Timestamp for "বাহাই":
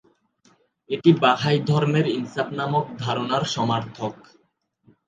1.21-1.57